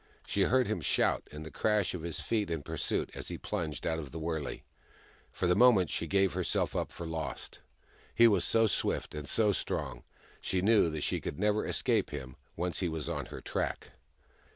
She 0.25 0.45
heard 0.45 0.65
him 0.65 0.81
shout, 0.81 1.27
and 1.31 1.45
the 1.45 1.51
crash 1.51 1.93
of 1.93 2.01
his 2.01 2.21
feet 2.21 2.49
in 2.49 2.63
pursuit 2.63 3.11
as 3.13 3.27
he 3.27 3.37
plunged 3.37 3.85
out 3.85 3.99
of 3.99 4.09
the 4.11 4.17
wurley; 4.17 4.63
and 4.63 4.63
for 5.31 5.45
a 5.47 5.53
moment 5.53 5.91
she 5.91 6.07
gave 6.07 6.33
herself 6.33 6.75
up 6.75 6.91
for 6.91 7.05
lost. 7.05 7.59
He 8.15 8.27
was 8.27 8.43
so 8.43 8.65
swift 8.65 9.13
and 9.13 9.29
so 9.29 9.51
strong: 9.51 10.01
she 10.41 10.59
knew 10.59 10.89
that 10.89 11.01
she 11.01 11.21
could 11.21 11.37
never 11.37 11.67
escape 11.67 12.09
him, 12.09 12.35
once 12.55 12.79
he 12.79 12.89
was 12.89 13.07
on 13.07 13.27
her 13.27 13.41
track. 13.41 13.91